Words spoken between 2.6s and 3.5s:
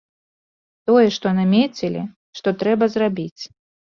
трэба зрабіць.